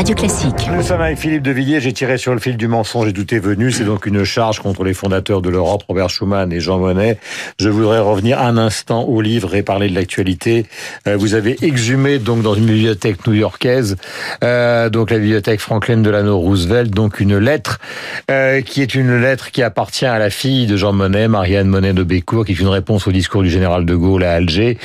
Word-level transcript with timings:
Radio 0.00 0.14
Classique. 0.14 0.70
Nous 0.74 0.82
sommes 0.82 1.02
avec 1.02 1.18
Philippe 1.18 1.42
de 1.42 1.50
Villiers. 1.50 1.82
J'ai 1.82 1.92
tiré 1.92 2.16
sur 2.16 2.32
le 2.32 2.40
fil 2.40 2.56
du 2.56 2.68
mensonge 2.68 3.08
et 3.08 3.12
tout 3.12 3.34
est 3.34 3.38
venu. 3.38 3.70
C'est 3.70 3.84
donc 3.84 4.06
une 4.06 4.24
charge 4.24 4.58
contre 4.58 4.82
les 4.82 4.94
fondateurs 4.94 5.42
de 5.42 5.50
l'Europe, 5.50 5.82
Robert 5.86 6.08
Schuman 6.08 6.50
et 6.54 6.58
Jean 6.58 6.78
Monnet. 6.78 7.18
Je 7.58 7.68
voudrais 7.68 7.98
revenir 7.98 8.40
un 8.40 8.56
instant 8.56 9.02
au 9.02 9.20
livre 9.20 9.54
et 9.54 9.62
parler 9.62 9.90
de 9.90 9.94
l'actualité. 9.94 10.64
Euh, 11.06 11.18
vous 11.18 11.34
avez 11.34 11.54
exhumé 11.60 12.18
donc 12.18 12.40
dans 12.40 12.54
une 12.54 12.64
bibliothèque 12.64 13.26
new-yorkaise, 13.26 13.96
euh, 14.42 14.88
donc 14.88 15.10
la 15.10 15.18
bibliothèque 15.18 15.60
Franklin 15.60 15.98
Delano 15.98 16.38
Roosevelt, 16.38 16.90
donc 16.92 17.20
une 17.20 17.36
lettre 17.36 17.78
euh, 18.30 18.62
qui 18.62 18.80
est 18.80 18.94
une 18.94 19.20
lettre 19.20 19.50
qui 19.50 19.62
appartient 19.62 20.06
à 20.06 20.18
la 20.18 20.30
fille 20.30 20.66
de 20.66 20.78
Jean 20.78 20.94
Monnet, 20.94 21.28
Marianne 21.28 21.68
Monnet 21.68 21.92
de 21.92 22.04
Bécourt, 22.04 22.46
qui 22.46 22.52
est 22.52 22.58
une 22.58 22.68
réponse 22.68 23.06
au 23.06 23.12
discours 23.12 23.42
du 23.42 23.50
général 23.50 23.84
de 23.84 23.94
Gaulle 23.94 24.24
à 24.24 24.32
Alger. 24.32 24.78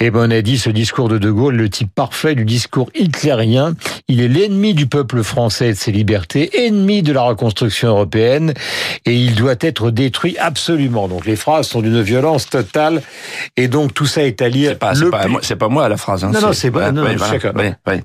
Et 0.00 0.10
Monnet 0.10 0.42
dit 0.42 0.58
ce 0.58 0.70
discours 0.70 1.08
de 1.08 1.18
de 1.18 1.30
Gaulle, 1.30 1.54
le 1.54 1.68
type 1.68 1.94
parfait 1.94 2.34
du 2.34 2.44
discours 2.44 2.90
hitlérien. 2.96 3.76
Il 4.08 4.20
est 4.20 4.28
l'ennemi 4.56 4.72
du 4.74 4.86
peuple 4.86 5.22
français 5.22 5.68
et 5.68 5.72
de 5.72 5.76
ses 5.78 5.92
libertés, 5.92 6.64
ennemi 6.66 7.02
de 7.02 7.12
la 7.12 7.20
reconstruction 7.22 7.88
européenne, 7.88 8.54
et 9.04 9.14
il 9.14 9.34
doit 9.34 9.54
être 9.60 9.90
détruit 9.90 10.36
absolument. 10.38 11.08
Donc 11.08 11.26
les 11.26 11.36
phrases 11.36 11.68
sont 11.68 11.82
d'une 11.82 12.00
violence 12.00 12.48
totale, 12.48 13.02
et 13.58 13.68
donc 13.68 13.92
tout 13.92 14.06
ça 14.06 14.22
est 14.24 14.40
à 14.40 14.48
lire. 14.48 14.76
C'est 14.94 15.10
pas, 15.10 15.28
moi- 15.28 15.40
c'est 15.42 15.56
pas 15.56 15.68
moi 15.68 15.88
la 15.90 15.98
phrase. 15.98 16.24
Hein, 16.24 16.30
Non, 16.32 16.40
non, 16.40 16.52
c'est 16.54 16.70
pas-. 16.70 16.90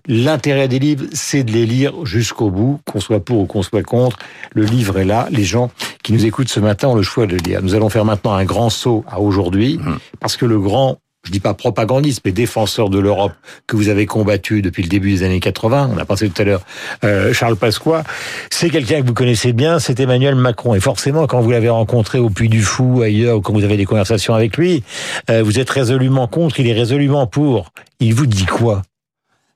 L'intérêt 0.08 0.68
des 0.68 0.80
livres, 0.80 1.06
c'est 1.14 1.44
de 1.44 1.52
les 1.52 1.66
lire 1.66 1.94
jusqu'au 2.06 2.50
bout, 2.50 2.80
qu'on 2.92 3.00
soit 3.00 3.24
pour 3.24 3.40
ou 3.40 3.46
qu'on 3.46 3.64
soit 3.64 3.84
contre. 3.84 4.18
Le 4.54 4.64
livre 4.66 5.00
est 5.00 5.06
là. 5.06 5.28
Les 5.32 5.46
gens 5.46 5.72
qui 6.04 6.12
nous 6.12 6.26
écoutent 6.26 6.50
ce 6.50 6.60
matin 6.60 6.90
ont 6.90 6.96
le 6.96 7.02
choix 7.02 7.26
de 7.28 7.32
le 7.32 7.38
lire. 7.38 7.62
Nous 7.64 7.76
allons 7.76 7.90
faire 7.90 8.04
maintenant 8.06 8.34
un 8.34 8.44
grand 8.44 8.70
saut 8.70 9.06
à 9.10 9.22
aujourd'hui, 9.22 9.80
Mhm. 9.82 9.98
parce 10.20 10.36
que 10.36 10.46
le 10.46 10.60
grand, 10.60 10.98
je 11.24 11.32
dis 11.32 11.40
pas 11.40 11.54
propagandiste, 11.54 12.22
mais 12.26 12.32
défenseur 12.32 12.90
de 12.90 12.98
l'Europe 13.00 13.34
que 13.68 13.76
vous 13.76 13.90
avez 13.90 14.06
combattu 14.06 14.62
depuis 14.62 14.84
le 14.84 14.90
début 14.90 15.12
des 15.12 15.24
années 15.24 15.40
80, 15.40 15.92
on 15.94 15.98
a 15.98 16.06
pensé 16.06 16.30
tout 16.30 16.42
à 16.42 16.46
l'heure 16.46 16.62
euh, 17.04 17.32
Charles 17.34 17.56
Pasqua, 17.56 18.04
c'est 18.50 18.70
quelqu'un 18.70 19.02
que 19.02 19.08
vous 19.08 19.14
connaissez 19.14 19.54
bien, 19.54 19.80
c'est 19.80 20.00
Emmanuel 20.00 20.36
Macron. 20.36 20.74
Et 20.74 20.80
forcément, 20.80 21.28
quand 21.28 21.42
vous 21.42 21.52
l'avez 21.52 21.70
rencontré 21.70 22.18
au 22.18 22.30
Puy 22.30 22.50
du 22.50 22.62
Fou, 22.62 23.02
ailleurs, 23.02 23.38
ou 23.38 23.42
quand 23.42 23.54
vous 23.54 23.64
avez 23.64 23.78
des 23.78 23.86
conversations 23.86 24.34
avec 24.34 24.58
lui, 24.58 24.84
euh, 25.30 25.44
vous 25.44 25.60
êtes 25.60 25.70
résolument 25.70 26.28
contre, 26.28 26.60
il 26.60 26.68
est 26.68 26.74
résolument 26.74 27.28
pour. 27.28 27.72
Il 28.00 28.16
vous 28.16 28.26
dit 28.26 28.46
quoi? 28.46 28.82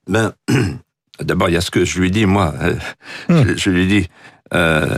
Ben, 0.07 0.33
d'abord, 1.19 1.49
il 1.49 1.53
y 1.53 1.57
a 1.57 1.61
ce 1.61 1.71
que 1.71 1.83
je 1.83 1.99
lui 1.99 2.11
dis, 2.11 2.25
moi. 2.25 2.53
Euh, 2.61 2.75
Hmm. 3.27 3.43
je, 3.47 3.57
je 3.57 3.69
lui 3.71 3.87
dis, 3.87 4.07
euh, 4.53 4.97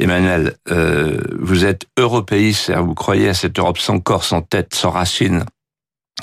Emmanuel, 0.00 0.54
euh, 0.70 1.20
vous 1.38 1.64
êtes 1.64 1.86
européiste, 1.98 2.72
vous 2.72 2.94
croyez 2.94 3.28
à 3.28 3.34
cette 3.34 3.58
Europe 3.58 3.78
sans 3.78 4.00
corps, 4.00 4.24
sans 4.24 4.42
tête, 4.42 4.74
sans 4.74 4.90
racines, 4.90 5.44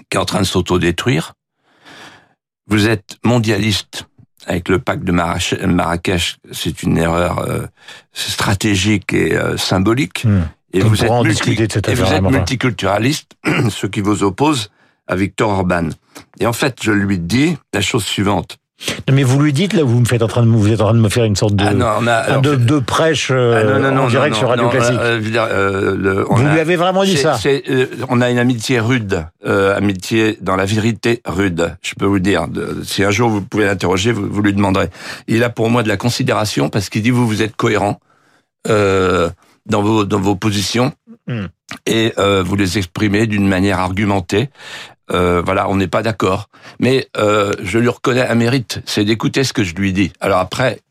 qui 0.09 0.17
est 0.17 0.20
en 0.20 0.26
train 0.26 0.40
de 0.40 0.45
s'autodétruire. 0.45 1.34
Vous 2.67 2.88
êtes 2.88 3.17
mondialiste 3.23 4.06
avec 4.45 4.70
le 4.70 4.80
pacte 4.80 5.04
de 5.04 5.12
Marrakech, 5.12 6.38
c'est 6.52 6.84
une 6.84 6.98
erreur 6.98 7.39
euh, 7.39 7.66
stratégique 8.14 9.12
et 9.14 9.36
euh, 9.36 9.58
symbolique. 9.58 10.23
Hmm. 10.23 10.44
Et 10.73 10.81
vous 10.81 11.04
êtes, 11.04 11.12
multi- 11.12 11.56
de 11.56 11.67
cette 11.72 11.88
et 11.88 11.95
vous 11.95 12.04
êtes 12.06 12.22
multiculturaliste, 12.22 13.31
ce 13.70 13.88
qui 13.88 14.02
vous 14.02 14.23
oppose 14.23 14.70
à 15.08 15.16
Victor 15.16 15.50
Orban. 15.50 15.89
Et 16.39 16.45
en 16.45 16.54
fait, 16.54 16.78
je 16.82 16.92
lui 16.92 17.20
dis 17.20 17.58
la 17.73 17.82
chose 17.82 18.06
suivante. 18.06 18.58
Non, 19.09 19.16
mais 19.16 19.23
vous 19.23 19.39
lui 19.42 19.53
dites 19.53 19.73
là, 19.73 19.83
vous 19.83 20.00
me 20.00 20.06
faites 20.06 20.22
en 20.22 20.28
train 20.28 20.44
de 20.44 20.47
vous 20.50 20.72
êtes 20.72 20.81
en 20.81 20.86
train 20.86 20.94
de 20.94 21.00
me 21.00 21.09
faire 21.09 21.23
une 21.23 21.36
sorte 21.36 21.56
de 21.56 21.64
ah 21.66 21.73
non, 21.73 21.88
on 22.00 22.06
a, 22.08 22.14
alors, 22.14 22.42
de, 22.44 22.56
de 22.56 22.78
prêche 22.80 23.30
euh, 23.31 23.59
ah 23.59 23.64
non, 23.80 23.80
non, 23.89 23.95
non, 23.95 24.03
en 24.03 24.08
direct 24.08 24.36
sur 24.36 24.50
Radio 24.50 24.66
non, 24.66 24.70
Classique. 24.70 25.00
euh, 25.02 25.20
euh, 25.36 25.95
le- 25.97 26.31
on 26.31 26.36
vous 26.36 26.45
a- 26.45 26.53
lui 26.53 26.59
avez 26.59 26.75
vraiment 26.75 27.03
dit 27.03 27.17
ça 27.17 27.39
euh, 27.48 27.88
On 28.09 28.22
a 28.22 28.30
une 28.30 28.38
amitié 28.38 28.80
rude, 28.80 29.25
euh, 29.48 29.75
amitié 29.75 30.38
dans 30.42 30.55
la 30.55 30.66
vérité 30.66 31.22
rude. 31.25 31.75
Je 31.81 31.95
peux 31.95 32.05
vous 32.05 32.20
dire. 32.20 32.48
De- 32.48 32.81
si 32.83 33.03
un 33.03 33.09
jour 33.09 33.30
vous 33.30 33.42
pouvez 33.42 33.66
l'interroger, 33.66 34.11
vous, 34.11 34.27
vous 34.30 34.42
lui 34.43 34.54
demanderez. 34.54 34.89
Il 35.27 35.44
a 35.44 35.49
pour 35.49 35.71
moi 35.71 35.82
de 35.82 35.88
la 35.88 35.98
considération 35.98 36.70
parce 36.70 36.89
qu'il 36.89 37.02
dit 37.02 37.09
vous 37.09 37.26
vous 37.27 37.42
êtes 37.42 37.55
cohérent 37.55 37.99
euh, 38.67 39.30
dans 39.65 39.82
vos 39.82 40.05
dans 40.05 40.20
vos 40.20 40.36
positions 40.36 40.92
Hmm. 41.30 41.48
et 41.86 42.14
euh, 42.20 42.42
vous 42.42 42.55
les 42.55 42.77
exprimez 42.77 43.27
d'une 43.27 43.49
manière 43.49 43.80
argumentée. 43.80 44.49
Euh, 45.12 45.42
voilà, 45.45 45.70
on 45.70 45.76
n'est 45.76 45.88
pas 45.88 46.04
d'accord, 46.04 46.50
mais 46.80 47.08
euh, 47.18 47.54
je 47.64 47.80
lui 47.80 47.88
reconnais 47.90 48.28
un 48.28 48.36
mérite, 48.36 48.82
c'est 48.86 49.06
d'écouter 49.06 49.44
ce 49.45 49.54
que 49.54 49.64
je 49.64 49.73
lui 49.76 49.94
dis. 49.94 50.12
Alors 50.20 50.40
après, 50.40 50.82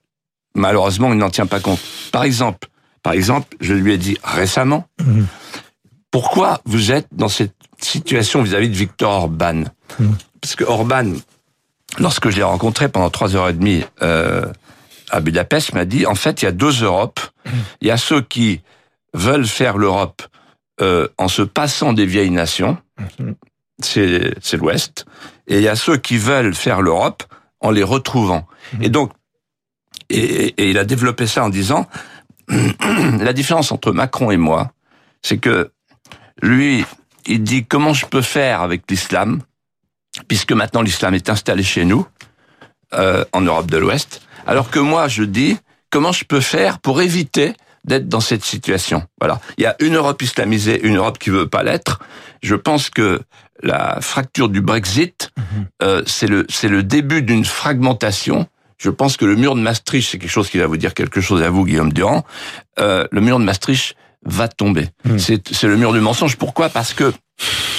malheureusement, 0.55 1.13
il 1.13 1.19
n'en 1.19 1.29
tient 1.31 1.47
pas 1.47 1.61
compte. 1.61 1.81
Par 2.13 2.25
exemple, 2.25 2.69
par 3.03 3.13
exemple, 3.13 3.57
je 3.61 3.75
lui 3.75 3.93
ai 3.93 3.99
dit 3.99 4.17
récemment, 4.25 4.87
Mhm. 5.05 5.27
pourquoi 6.11 6.61
vous 6.65 6.93
êtes 6.93 7.09
dans 7.13 7.29
cette 7.29 7.55
situation 7.81 8.43
vis-à-vis 8.43 8.71
de 8.71 8.75
Victor 8.75 9.13
Orban? 9.13 9.65
Mhm. 10.01 10.17
Parce 10.41 10.57
que 10.57 10.65
Orban, 10.65 11.13
lorsque 11.99 12.31
je 12.31 12.37
l'ai 12.37 12.43
rencontré 12.43 12.89
pendant 12.89 13.11
trois 13.11 13.37
heures 13.37 13.49
et 13.49 13.53
demie 13.53 13.85
euh, 14.03 14.47
à 15.11 15.21
Budapest, 15.21 15.73
m'a 15.75 15.85
dit 15.85 16.07
en 16.07 16.15
fait, 16.15 16.41
il 16.43 16.47
y 16.47 16.49
a 16.49 16.53
deux 16.53 16.83
Europes. 16.83 17.21
Il 17.81 17.89
y 17.89 17.91
a 17.91 17.97
ceux 17.99 18.23
qui 18.23 18.61
veulent 19.15 19.47
faire 19.47 19.77
l'Europe 19.79 20.23
euh, 20.81 21.07
en 21.19 21.29
se 21.29 21.43
passant 21.43 21.93
des 21.93 22.07
vieilles 22.07 22.31
nations. 22.31 22.77
C'est 23.83 24.35
c'est 24.41 24.57
l'Ouest, 24.57 25.07
et 25.47 25.57
il 25.57 25.63
y 25.63 25.69
a 25.69 25.77
ceux 25.77 25.97
qui 25.97 26.19
veulent 26.19 26.55
faire 26.55 26.83
l'Europe 26.83 27.23
en 27.61 27.71
les 27.71 27.83
retrouvant. 27.83 28.47
Et 28.81 28.89
donc, 28.89 29.13
et, 30.09 30.55
et 30.57 30.71
il 30.71 30.79
a 30.79 30.85
développé 30.85 31.27
ça 31.27 31.45
en 31.45 31.49
disant, 31.49 31.87
la 32.49 33.33
différence 33.33 33.73
entre 33.73 33.93
Macron 33.93 34.31
et 34.31 34.37
moi, 34.37 34.73
c'est 35.23 35.39
que 35.39 35.71
lui, 36.43 36.85
il 37.27 37.43
dit 37.43 37.65
comment 37.65 37.93
je 37.93 38.07
peux 38.07 38.23
faire 38.23 38.61
avec 38.61 38.91
l'islam, 38.91 39.43
puisque 40.29 40.53
maintenant 40.53 40.83
l'islam 40.83 41.15
est 41.15 41.29
installé 41.29 41.63
chez 41.63 41.85
nous, 41.85 42.07
euh, 42.95 43.25
en 43.33 43.41
Europe 43.41 43.71
de 43.71 43.79
l'Ouest, 43.79 44.23
alors 44.47 44.71
que 44.71 44.79
moi 44.79 45.09
je 45.09 45.25
dis 45.25 45.59
comment 45.91 46.13
je 46.13 46.25
peux 46.25 46.41
faire 46.41 46.79
pour 46.79 47.01
éviter 47.01 47.55
d'être 47.87 48.09
dans 48.09 48.21
cette 48.21 48.45
situation. 48.45 49.03
Voilà. 49.21 49.41
Il 49.59 49.63
y 49.63 49.67
a 49.67 49.77
une 49.81 49.97
Europe 49.97 50.21
islamisée, 50.23 50.81
une 50.87 50.97
Europe 50.97 51.19
qui 51.19 51.31
veut 51.31 51.49
pas 51.49 51.63
l'être. 51.63 52.01
Je 52.43 52.55
pense 52.55 52.91
que 52.91 53.21
la 53.63 54.01
fracture 54.01 54.49
du 54.49 54.61
Brexit, 54.61 55.31
euh, 55.83 56.03
c'est 56.07 56.27
le 56.27 56.47
c'est 56.49 56.69
le 56.69 56.83
début 56.83 57.23
d'une 57.23 57.45
fragmentation. 57.45 58.47
Je 58.79 58.91
pense 58.91 59.17
que 59.17 59.25
le 59.25 59.37
mur 59.37 59.55
de 59.55 59.61
Maastricht, 59.61 60.11
c'est 60.11 60.19
quelque 60.19 60.31
chose 60.31 60.51
qui 60.51 60.59
va 60.59 60.67
vous 60.67 60.77
dire 60.77 60.93
quelque 60.93 61.21
chose 61.23 61.43
à 61.43 61.49
vous, 61.49 61.65
Guillaume 61.65 61.93
Durand. 61.93 62.27
Euh, 62.79 63.07
le 63.11 63.21
mur 63.23 63.39
de 63.39 63.45
Maastricht 63.45 63.97
va 64.25 64.49
tomber. 64.49 64.89
Mm. 65.05 65.19
C'est 65.19 65.49
c'est 65.55 65.69
le 65.69 65.77
mur 65.77 65.93
du 65.93 66.01
mensonge. 66.01 66.37
Pourquoi? 66.37 66.69
Parce 66.69 66.93
que 66.93 67.13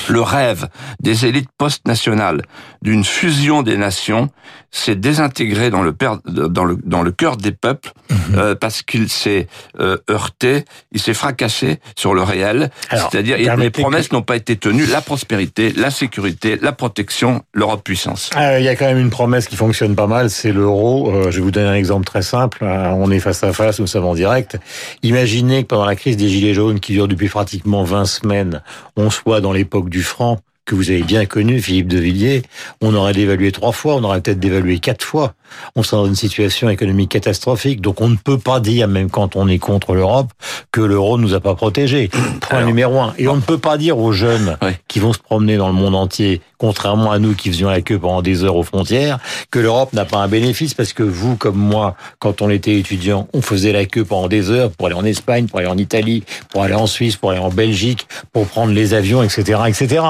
le 0.09 0.21
rêve 0.21 0.67
des 1.01 1.25
élites 1.25 1.49
post-nationales 1.57 2.41
d'une 2.81 3.03
fusion 3.03 3.63
des 3.63 3.77
nations 3.77 4.29
s'est 4.71 4.95
désintégré 4.95 5.69
dans 5.69 5.81
le, 5.81 5.93
per- 5.93 6.17
dans 6.25 6.65
le, 6.65 6.77
dans 6.83 7.01
le 7.01 7.11
cœur 7.11 7.37
des 7.37 7.51
peuples 7.51 7.91
euh, 8.35 8.53
parce 8.53 8.81
qu'il 8.81 9.09
s'est 9.09 9.47
euh, 9.79 9.97
heurté, 10.09 10.65
il 10.91 10.99
s'est 11.01 11.13
fracassé 11.13 11.79
sur 11.95 12.13
le 12.13 12.21
réel. 12.21 12.69
C'est-à-dire 12.91 13.37
les 13.37 13.71
que- 13.71 13.81
promesses 13.81 14.11
n'ont 14.11 14.21
pas 14.21 14.35
été 14.35 14.55
tenues. 14.57 14.85
La 14.85 15.01
prospérité, 15.01 15.73
la 15.75 15.89
sécurité, 15.89 16.59
la 16.61 16.73
protection, 16.73 17.41
l'Europe 17.53 17.83
puissance. 17.83 18.29
Euh, 18.37 18.59
Il 18.59 18.65
y 18.65 18.67
a 18.69 18.75
quand 18.75 18.85
même 18.85 18.99
une 18.99 19.09
promesse 19.09 19.47
qui 19.47 19.55
fonctionne 19.55 19.95
pas 19.95 20.07
mal, 20.07 20.29
c'est 20.29 20.51
l'euro. 20.51 21.11
Euh, 21.11 21.31
je 21.31 21.37
vais 21.37 21.43
vous 21.43 21.51
donner 21.51 21.67
un 21.69 21.73
exemple 21.75 22.05
très 22.05 22.21
simple. 22.21 22.63
On 22.63 23.09
est 23.09 23.19
face 23.19 23.43
à 23.43 23.53
face, 23.53 23.79
nous 23.79 23.87
sommes 23.87 24.05
en 24.05 24.15
direct. 24.15 24.57
Imaginez 25.03 25.63
que 25.63 25.67
pendant 25.67 25.85
la 25.85 25.95
crise 25.95 26.17
des 26.17 26.27
Gilets 26.27 26.53
jaunes, 26.53 26.79
qui 26.79 26.91
dure 26.93 27.07
depuis 27.07 27.29
pratiquement 27.29 27.83
20 27.83 28.05
semaines, 28.05 28.61
on 28.97 29.09
soit 29.09 29.41
dans 29.41 29.53
l'époque 29.53 29.89
du 29.89 29.96
franc, 30.03 30.39
que 30.67 30.75
vous 30.75 30.91
avez 30.91 31.01
bien 31.01 31.25
connu, 31.25 31.61
Philippe 31.61 31.87
de 31.87 31.97
Villiers, 31.97 32.43
on 32.81 32.93
aurait 32.93 33.13
dévalué 33.13 33.51
trois 33.53 33.71
fois, 33.71 33.95
on 33.95 34.03
aurait 34.03 34.21
peut-être 34.21 34.39
dévalué 34.39 34.79
quatre 34.79 35.03
fois. 35.03 35.33
On 35.75 35.81
serait 35.81 35.95
dans 35.95 36.05
une 36.05 36.15
situation 36.15 36.69
économique 36.69 37.09
catastrophique. 37.09 37.79
Donc 37.79 38.01
on 38.01 38.09
ne 38.09 38.17
peut 38.17 38.37
pas 38.37 38.59
dire, 38.59 38.89
même 38.89 39.09
quand 39.09 39.37
on 39.37 39.47
est 39.47 39.59
contre 39.59 39.95
l'Europe, 39.95 40.33
que 40.77 40.81
l'euro 40.83 41.17
ne 41.17 41.23
nous 41.23 41.33
a 41.33 41.39
pas 41.39 41.55
protégés. 41.55 42.07
Point 42.41 42.59
Alors, 42.59 42.67
numéro 42.67 42.99
un. 43.01 43.15
Et 43.17 43.27
on 43.27 43.35
ne 43.35 43.41
peut 43.41 43.57
pas 43.57 43.79
dire 43.79 43.97
aux 43.97 44.11
jeunes 44.11 44.57
Oui. 44.61 44.73
qui 44.87 44.99
vont 44.99 45.11
se 45.11 45.17
promener 45.17 45.57
dans 45.57 45.69
le 45.69 45.73
monde 45.73 45.95
entier, 45.95 46.39
contrairement 46.59 47.11
à 47.11 47.17
nous 47.17 47.33
qui 47.33 47.49
faisions 47.49 47.67
la 47.67 47.81
queue 47.81 47.97
pendant 47.97 48.21
des 48.21 48.43
heures 48.43 48.55
aux 48.55 48.61
frontières, 48.61 49.17
que 49.49 49.57
l'Europe 49.57 49.93
n'a 49.93 50.05
pas 50.05 50.19
un 50.19 50.27
bénéfice 50.27 50.75
parce 50.75 50.93
que 50.93 51.01
vous, 51.01 51.35
comme 51.35 51.57
moi, 51.57 51.95
quand 52.19 52.43
on 52.43 52.51
était 52.51 52.77
étudiant, 52.77 53.27
on 53.33 53.41
faisait 53.41 53.71
la 53.71 53.85
queue 53.87 54.05
pendant 54.05 54.27
des 54.27 54.51
heures 54.51 54.69
pour 54.69 54.85
aller 54.85 54.95
en 54.95 55.03
Espagne, 55.03 55.47
pour 55.47 55.57
aller 55.57 55.67
en 55.67 55.79
Italie, 55.79 56.23
pour 56.51 56.61
aller 56.61 56.75
en 56.75 56.85
Suisse, 56.85 57.15
pour 57.15 57.31
aller 57.31 57.39
en 57.39 57.49
Belgique, 57.49 58.07
pour 58.31 58.45
prendre 58.45 58.71
les 58.71 58.93
avions, 58.93 59.23
etc., 59.23 59.61
etc. 59.67 60.03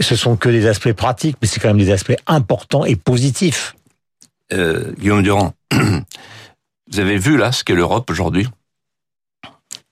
Ce 0.00 0.16
sont 0.16 0.36
que 0.36 0.48
des 0.48 0.66
aspects 0.66 0.94
pratiques, 0.94 1.36
mais 1.42 1.46
c'est 1.46 1.60
quand 1.60 1.68
même 1.68 1.76
des 1.76 1.92
aspects 1.92 2.16
importants 2.26 2.86
et 2.86 2.96
positifs. 2.96 3.74
Euh, 4.54 4.92
Guillaume 4.98 5.22
Durand, 5.22 5.52
vous 6.90 7.00
avez 7.00 7.18
vu 7.18 7.36
là 7.36 7.52
ce 7.52 7.64
qu'est 7.64 7.74
l'Europe 7.74 8.08
aujourd'hui? 8.10 8.48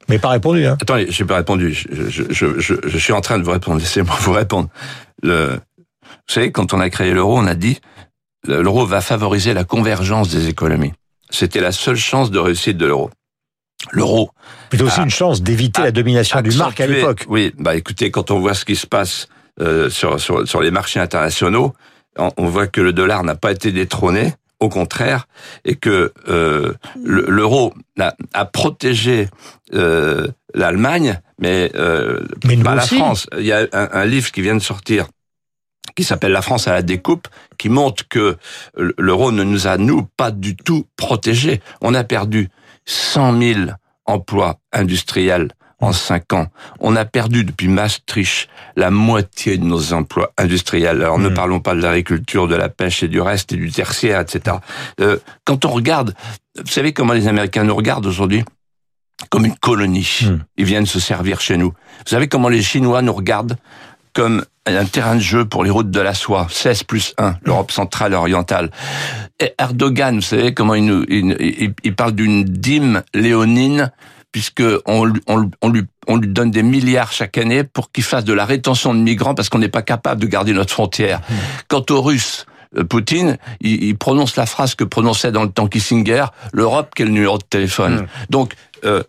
Mais 0.08 0.18
pas 0.18 0.30
répondu, 0.30 0.66
hein. 0.66 0.76
Attendez, 0.80 1.06
j'ai 1.10 1.24
pas 1.24 1.36
répondu. 1.36 1.74
Je, 1.74 2.08
je, 2.08 2.58
je, 2.58 2.74
je, 2.82 2.98
suis 2.98 3.12
en 3.12 3.20
train 3.20 3.38
de 3.38 3.44
vous 3.44 3.50
répondre. 3.50 3.78
Laissez-moi 3.80 4.16
vous 4.20 4.32
répondre. 4.32 4.68
Le, 5.22 5.60
vous 6.06 6.34
savez, 6.34 6.50
quand 6.50 6.72
on 6.72 6.80
a 6.80 6.90
créé 6.90 7.12
l'euro, 7.12 7.38
on 7.38 7.46
a 7.46 7.54
dit 7.54 7.80
l'euro 8.46 8.86
va 8.86 9.00
favoriser 9.00 9.52
la 9.52 9.64
convergence 9.64 10.28
des 10.28 10.48
économies. 10.48 10.92
C'était 11.30 11.60
la 11.60 11.72
seule 11.72 11.96
chance 11.96 12.30
de 12.30 12.38
réussite 12.38 12.78
de 12.78 12.86
l'euro. 12.86 13.10
L'euro. 13.92 14.30
C'est 14.72 14.82
aussi 14.82 15.00
une 15.00 15.10
chance 15.10 15.42
d'éviter 15.42 15.82
la 15.82 15.92
domination 15.92 16.40
du 16.40 16.56
marque 16.56 16.80
à 16.80 16.86
l'époque. 16.86 17.26
Oui, 17.28 17.52
bah 17.58 17.76
écoutez, 17.76 18.10
quand 18.10 18.30
on 18.30 18.40
voit 18.40 18.54
ce 18.54 18.64
qui 18.64 18.76
se 18.76 18.86
passe 18.86 19.28
euh, 19.60 19.90
sur, 19.90 20.18
sur, 20.20 20.48
sur 20.48 20.60
les 20.60 20.70
marchés 20.70 21.00
internationaux, 21.00 21.74
on, 22.16 22.30
on 22.36 22.46
voit 22.46 22.66
que 22.66 22.80
le 22.80 22.92
dollar 22.92 23.22
n'a 23.24 23.34
pas 23.34 23.52
été 23.52 23.70
détrôné 23.70 24.34
au 24.60 24.68
contraire, 24.68 25.28
et 25.64 25.76
que 25.76 26.12
euh, 26.28 26.74
l'euro 27.04 27.74
a, 27.98 28.14
a, 28.32 28.44
protégé 28.44 29.28
euh, 29.72 30.26
l'Allemagne, 30.54 31.20
mais, 31.38 31.70
euh, 31.76 32.24
pas 32.64 32.74
la 32.74 32.82
France. 32.82 33.28
Il 33.38 33.44
y 33.44 33.52
a 33.52 33.66
un, 33.72 33.88
un, 33.92 34.04
livre 34.04 34.32
qui 34.32 34.42
vient 34.42 34.56
de 34.56 34.62
sortir 34.62 35.06
qui 35.94 36.04
s'appelle 36.04 36.30
La 36.30 36.42
France 36.42 36.68
à 36.68 36.72
la 36.72 36.82
découpe, 36.82 37.26
qui 37.56 37.68
montre 37.68 38.06
que 38.08 38.36
l'euro 38.76 39.32
ne 39.32 39.42
nous 39.42 39.66
a, 39.66 39.78
nous, 39.78 40.04
pas 40.16 40.30
du 40.30 40.54
tout 40.54 40.86
protégés. 40.96 41.60
On 41.80 41.92
a 41.92 42.04
perdu 42.04 42.50
100 42.86 43.40
000 43.40 43.60
emplois 44.06 44.60
industriels 44.72 45.48
en 45.80 45.92
cinq 45.92 46.32
ans. 46.32 46.48
On 46.80 46.96
a 46.96 47.04
perdu 47.04 47.44
depuis 47.44 47.68
Maastricht 47.68 48.48
la 48.76 48.90
moitié 48.90 49.58
de 49.58 49.64
nos 49.64 49.92
emplois 49.92 50.32
industriels. 50.36 51.02
Alors 51.02 51.18
ne 51.18 51.28
hmm. 51.28 51.34
parlons 51.34 51.60
pas 51.60 51.74
de 51.74 51.80
l'agriculture, 51.80 52.48
de 52.48 52.56
la 52.56 52.68
pêche 52.68 53.02
et 53.02 53.08
du 53.08 53.20
reste 53.20 53.52
et 53.52 53.56
du 53.56 53.70
tertiaire, 53.70 54.20
etc. 54.20 54.56
Euh, 55.00 55.18
quand 55.44 55.64
on 55.64 55.70
regarde, 55.70 56.14
vous 56.56 56.70
savez 56.70 56.92
comment 56.92 57.12
les 57.12 57.28
Américains 57.28 57.64
nous 57.64 57.76
regardent 57.76 58.06
aujourd'hui? 58.06 58.44
Comme 59.30 59.46
une 59.46 59.56
colonie. 59.56 60.20
Hmm. 60.22 60.38
Ils 60.56 60.64
viennent 60.64 60.86
se 60.86 61.00
servir 61.00 61.40
chez 61.40 61.56
nous. 61.56 61.68
Vous 61.70 62.10
savez 62.10 62.28
comment 62.28 62.48
les 62.48 62.62
Chinois 62.62 63.02
nous 63.02 63.12
regardent? 63.12 63.56
Comme 64.12 64.44
un 64.66 64.84
terrain 64.84 65.14
de 65.14 65.20
jeu 65.20 65.44
pour 65.44 65.64
les 65.64 65.70
routes 65.70 65.90
de 65.90 66.00
la 66.00 66.14
soie, 66.14 66.46
16 66.50 66.84
plus 66.84 67.14
1, 67.18 67.36
l'Europe 67.42 67.70
centrale 67.72 68.12
et 68.12 68.16
orientale. 68.16 68.70
Et 69.40 69.54
Erdogan, 69.58 70.16
vous 70.16 70.22
savez 70.22 70.52
comment 70.52 70.74
il, 70.74 70.84
nous, 70.84 71.04
il, 71.08 71.74
il 71.82 71.94
parle 71.94 72.12
d'une 72.12 72.44
dîme 72.44 73.02
léonine 73.14 73.90
puisque 74.32 74.62
on, 74.86 75.12
on, 75.26 75.50
on, 75.62 75.68
lui, 75.70 75.84
on 76.06 76.16
lui 76.16 76.28
donne 76.28 76.50
des 76.50 76.62
milliards 76.62 77.12
chaque 77.12 77.38
année 77.38 77.64
pour 77.64 77.90
qu'il 77.90 78.04
fasse 78.04 78.24
de 78.24 78.32
la 78.32 78.44
rétention 78.44 78.94
de 78.94 79.00
migrants 79.00 79.34
parce 79.34 79.48
qu'on 79.48 79.58
n'est 79.58 79.68
pas 79.68 79.82
capable 79.82 80.20
de 80.20 80.26
garder 80.26 80.52
notre 80.52 80.72
frontière. 80.72 81.20
Mmh. 81.20 81.34
Quant 81.68 81.84
aux 81.90 82.02
Russes, 82.02 82.46
euh, 82.76 82.84
Poutine, 82.84 83.38
il, 83.60 83.96
prononce 83.96 84.36
la 84.36 84.46
phrase 84.46 84.74
que 84.74 84.84
prononçait 84.84 85.32
dans 85.32 85.44
le 85.44 85.50
temps 85.50 85.66
Kissinger, 85.66 86.26
l'Europe, 86.52 86.92
quel 86.94 87.08
numéro 87.08 87.38
de 87.38 87.44
téléphone? 87.44 88.02
Mmh. 88.02 88.06
Donc, 88.30 88.54
euh, 88.84 89.02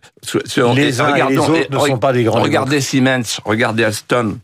les 0.76 1.02
uns 1.02 1.16
et 1.16 1.30
les 1.30 1.38
autres 1.38 1.70
ne 1.70 1.80
sont 1.80 1.98
pas 1.98 2.14
des 2.14 2.24
grands. 2.24 2.42
Regardez 2.42 2.82
Siemens, 2.82 3.40
regardez 3.46 3.84
Alstom, 3.84 4.40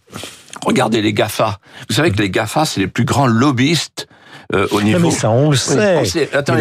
regardez 0.63 1.01
les 1.01 1.13
GAFA. 1.13 1.59
Vous 1.89 1.95
savez 1.95 2.11
que 2.11 2.21
les 2.21 2.29
GAFA, 2.29 2.65
c'est 2.65 2.79
les 2.79 2.87
plus 2.87 3.05
grands 3.05 3.27
lobbyistes 3.27 4.07
euh, 4.53 4.67
au 4.71 4.81
niveau. 4.81 5.07
mais 5.07 5.11
ça, 5.11 5.29
on 5.29 5.49
le 5.49 5.57
sait. 5.57 6.05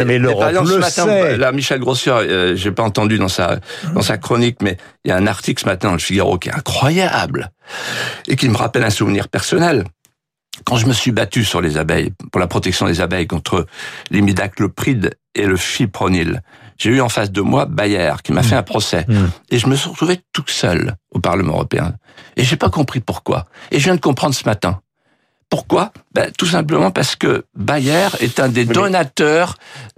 mais, 0.06 0.18
l'Europe 0.18 0.52
le 0.52 0.78
matin, 0.78 1.04
sait. 1.04 1.36
Là, 1.36 1.52
Michel 1.52 1.80
Grossier, 1.80 2.12
euh, 2.12 2.56
j'ai 2.56 2.72
pas 2.72 2.82
entendu 2.82 3.18
dans 3.18 3.28
sa 3.28 3.58
dans 3.94 4.02
sa 4.02 4.16
chronique, 4.16 4.58
mais 4.62 4.78
il 5.04 5.10
y 5.10 5.12
a 5.12 5.16
un 5.16 5.26
article 5.26 5.62
ce 5.62 5.68
matin 5.68 5.88
dans 5.88 5.94
le 5.94 6.00
Figaro 6.00 6.38
qui 6.38 6.48
est 6.48 6.54
incroyable 6.54 7.50
et 8.26 8.36
qui 8.36 8.48
me 8.48 8.56
rappelle 8.56 8.84
un 8.84 8.90
souvenir 8.90 9.28
personnel. 9.28 9.84
Quand 10.64 10.76
je 10.76 10.86
me 10.86 10.92
suis 10.92 11.10
battu 11.10 11.44
sur 11.44 11.60
les 11.60 11.76
abeilles, 11.76 12.12
pour 12.30 12.40
la 12.40 12.46
protection 12.46 12.86
des 12.86 13.00
abeilles 13.00 13.26
contre 13.26 13.66
l'imidaclopride 14.10 15.14
et 15.34 15.46
le 15.46 15.56
fipronil, 15.56 16.42
j'ai 16.78 16.90
eu 16.90 17.00
en 17.00 17.08
face 17.08 17.30
de 17.30 17.40
moi 17.40 17.66
Bayer 17.66 18.12
qui 18.22 18.32
m'a 18.32 18.40
mmh. 18.40 18.44
fait 18.44 18.56
un 18.56 18.62
procès. 18.62 19.04
Mmh. 19.08 19.24
Et 19.50 19.58
je 19.58 19.66
me 19.66 19.76
suis 19.76 19.88
retrouvé 19.88 20.20
tout 20.32 20.44
seul 20.46 20.96
au 21.10 21.20
Parlement 21.20 21.54
européen. 21.54 21.94
Et 22.36 22.44
j'ai 22.44 22.56
pas 22.56 22.70
compris 22.70 23.00
pourquoi. 23.00 23.46
Et 23.70 23.78
je 23.78 23.84
viens 23.84 23.96
de 23.96 24.00
comprendre 24.00 24.34
ce 24.34 24.44
matin. 24.44 24.80
Pourquoi? 25.48 25.92
Ben, 26.14 26.30
Tout 26.36 26.46
simplement 26.46 26.90
parce 26.90 27.14
que 27.16 27.44
Bayer 27.54 28.08
est 28.20 28.40
un 28.40 28.48
des 28.48 28.64
donateurs 28.64 29.56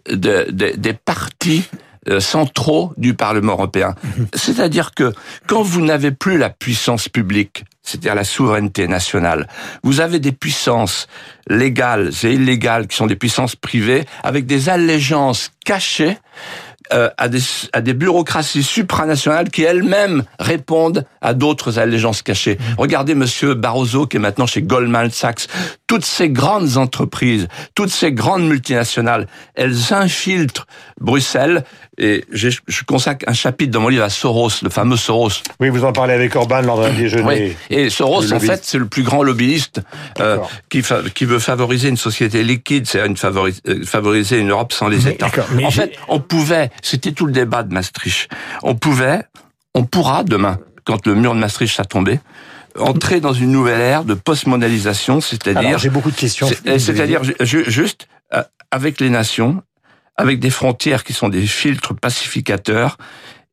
de, 0.09 0.51
des 0.51 0.93
partis 0.93 1.65
euh, 2.09 2.21
centraux 2.21 2.93
du 2.97 3.15
Parlement 3.15 3.55
européen. 3.55 3.97
Mhm. 4.05 4.29
C'est-à-dire 4.33 4.93
que 4.95 5.13
quand 5.49 5.63
vous 5.63 5.81
n'avez 5.81 6.13
plus 6.13 6.39
la 6.39 6.51
puissance 6.51 7.09
publique, 7.09 7.65
c'est-à-dire 7.83 8.15
la 8.15 8.23
souveraineté 8.23 8.87
nationale, 8.87 9.49
vous 9.83 9.99
avez 9.99 10.21
des 10.21 10.31
puissances 10.31 11.09
légales 11.49 12.13
et 12.23 12.33
illégales 12.33 12.87
qui 12.87 12.97
sont 12.97 13.09
des 13.09 13.17
puissances 13.17 13.57
privées 13.57 14.05
avec 14.23 14.47
des 14.47 14.69
allégeances 14.69 15.51
cachées 15.65 16.17
euh, 16.93 17.11
à, 17.19 17.29
des, 17.29 17.41
à 17.73 17.81
des 17.81 17.95
bureaucraties 17.95 18.63
supranationales 18.63 19.51
qui 19.51 19.63
elles-mêmes 19.63 20.25
répondent 20.39 21.05
à 21.21 21.35
d'autres 21.35 21.79
allégeances 21.79 22.23
cachées. 22.23 22.55
Mmh. 22.59 22.75
Regardez 22.79 23.15
Monsieur 23.15 23.55
Barroso 23.55 24.07
qui 24.07 24.17
est 24.17 24.21
maintenant 24.21 24.47
chez 24.47 24.63
Goldman 24.63 25.11
Sachs. 25.11 25.49
Toutes 25.87 26.05
ces 26.05 26.31
grandes 26.31 26.77
entreprises, 26.77 27.49
toutes 27.75 27.91
ces 27.91 28.13
grandes 28.13 28.47
multinationales, 28.47 29.27
elles 29.55 29.93
infiltrent 29.93 30.67
Bruxelles. 31.01 31.65
Et 31.99 32.25
je 32.31 32.51
consacre 32.87 33.25
un 33.27 33.33
chapitre 33.33 33.73
dans 33.73 33.81
mon 33.81 33.89
livre 33.89 34.05
à 34.05 34.11
Soros, 34.11 34.51
le 34.63 34.69
fameux 34.69 34.99
Soros. 34.99 35.31
Oui, 35.61 35.71
vous 35.71 35.85
en 35.85 35.93
parlez 35.93 36.13
avec 36.13 36.37
Orban 36.37 36.61
lors 36.61 36.79
d'un 36.83 36.93
déjeuner. 36.93 37.25
Oui. 37.25 37.57
Et 37.71 37.89
Soros, 37.89 38.33
en 38.35 38.41
fait, 38.41 38.61
c'est 38.65 38.77
le 38.77 38.87
plus 38.87 39.03
grand 39.03 39.23
lobbyiste 39.23 39.81
euh, 40.21 40.37
qui, 40.69 40.83
qui 41.15 41.25
veut 41.25 41.39
favoriser 41.39 41.89
une 41.89 41.97
société 41.97 42.45
liquide, 42.45 42.87
c'est 42.87 43.05
une 43.07 43.17
euh, 43.25 43.85
favoriser 43.85 44.39
une 44.39 44.51
Europe 44.51 44.75
sans 44.75 44.89
les 44.89 45.09
États. 45.09 45.27
en 45.27 45.71
fait, 45.71 45.93
on 46.09 46.21
pouvait 46.21 46.71
c'était 46.83 47.13
tout 47.13 47.27
le 47.27 47.33
débat 47.33 47.63
de 47.63 47.73
Maastricht. 47.73 48.29
On 48.63 48.75
pouvait, 48.75 49.25
on 49.75 49.85
pourra 49.85 50.25
demain, 50.25 50.59
quand 50.85 51.07
le 51.07 51.15
mur 51.15 51.35
de 51.35 51.41
Maastricht 51.41 51.79
a 51.81 51.85
tombé, 51.85 52.21
entrer 52.79 53.21
dans 53.21 53.33
une 53.33 53.51
nouvelle 53.51 53.81
ère 53.81 54.05
de 54.05 54.15
postmondialisation, 54.15 55.21
c'est-à-dire... 55.21 55.79
J'ai 55.79 55.91
beaucoup 55.91 56.11
de 56.11 56.17
questions. 56.17 56.49
C'est-à-dire 56.49 57.23
juste 57.41 58.09
euh, 58.35 58.43
avec 58.71 59.01
les 59.01 59.11
nations, 59.11 59.63
avec 60.17 60.41
des 60.41 60.51
frontières 60.51 61.05
qui 61.05 61.13
sont 61.13 61.29
des 61.29 61.47
filtres 61.47 61.95
pacificateurs 61.95 62.99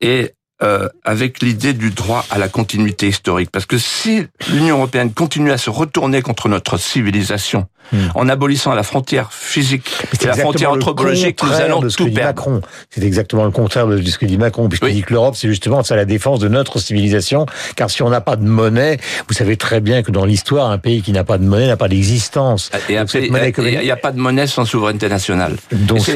et 0.01 0.33
euh, 0.61 0.87
avec 1.03 1.41
l'idée 1.41 1.73
du 1.73 1.89
droit 1.89 2.25
à 2.29 2.37
la 2.37 2.47
continuité 2.47 3.07
historique. 3.07 3.49
Parce 3.51 3.65
que 3.65 3.77
si 3.77 4.25
l'Union 4.49 4.77
européenne 4.77 5.13
continue 5.13 5.51
à 5.51 5.57
se 5.57 5.69
retourner 5.69 6.21
contre 6.21 6.47
notre 6.47 6.77
civilisation, 6.77 7.67
hmm. 7.91 7.97
en 8.15 8.29
abolissant 8.29 8.73
la 8.73 8.83
frontière 8.83 9.31
physique 9.31 9.89
et 10.21 10.25
la 10.25 10.33
frontière 10.33 10.71
anthropologique, 10.71 11.41
nous 11.43 11.51
allons 11.51 11.81
tout 11.81 12.11
perdre. 12.11 12.61
C'est 12.89 13.03
exactement 13.03 13.45
le 13.45 13.51
contraire 13.51 13.87
de 13.87 14.01
ce 14.01 14.17
que 14.17 14.25
dit 14.25 14.37
Macron, 14.37 14.69
puisqu'il 14.69 14.93
dit 14.93 15.01
que 15.01 15.13
l'Europe, 15.13 15.35
c'est 15.35 15.47
justement 15.47 15.83
ça 15.83 15.95
la 15.95 16.05
défense 16.05 16.39
de 16.39 16.47
notre 16.47 16.79
civilisation. 16.79 17.45
Car 17.75 17.89
si 17.89 18.03
on 18.03 18.09
n'a 18.09 18.21
pas 18.21 18.35
de 18.35 18.45
monnaie, 18.45 18.97
vous 19.27 19.33
savez 19.33 19.57
très 19.57 19.81
bien 19.81 20.03
que 20.03 20.11
dans 20.11 20.25
l'histoire, 20.25 20.71
un 20.71 20.77
pays 20.77 21.01
qui 21.01 21.11
n'a 21.11 21.23
pas 21.23 21.37
de 21.37 21.43
monnaie 21.43 21.67
n'a 21.67 21.77
pas 21.77 21.87
d'existence. 21.87 22.71
Et 22.89 22.93
il 22.93 23.81
n'y 23.81 23.91
a 23.91 23.95
pas 23.95 24.11
de 24.11 24.19
monnaie 24.19 24.47
sans 24.47 24.65
souveraineté 24.65 25.09
nationale. 25.09 25.55
Donc, 25.71 26.09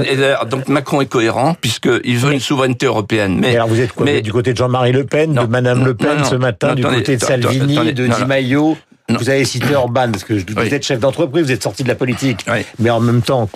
donc 0.49 0.67
Macron 0.67 1.01
est 1.01 1.07
cohérent, 1.07 1.55
puisqu'il 1.59 2.17
veut 2.17 2.33
une 2.33 2.39
souveraineté 2.39 2.85
européenne. 2.85 3.37
Mais, 3.39 3.55
alors 3.55 3.67
vous 3.67 3.79
êtes 3.79 3.93
quoi? 3.93 4.05
Du 4.21 4.31
côté 4.31 4.53
de 4.53 4.57
Jean-Marie 4.57 4.91
Le 4.91 5.05
Pen, 5.05 5.33
de 5.33 5.45
Madame 5.45 5.85
Le 5.85 5.93
Pen 5.93 6.23
ce 6.23 6.35
matin, 6.35 6.75
du 6.75 6.83
côté 6.83 7.17
de 7.17 7.23
Salvini, 7.23 7.93
de 7.93 8.07
Di 8.07 8.25
Maio. 8.25 8.77
Vous 9.09 9.29
avez 9.29 9.45
cité 9.45 9.75
Orban, 9.75 10.11
parce 10.11 10.23
que 10.23 10.33
vous 10.33 10.73
êtes 10.73 10.85
chef 10.85 10.99
d'entreprise, 10.99 11.45
vous 11.45 11.51
êtes 11.51 11.63
sorti 11.63 11.83
de 11.83 11.87
la 11.87 11.95
politique. 11.95 12.45
Mais 12.79 12.89
en 12.89 12.99
même 12.99 13.21
temps, 13.21 13.49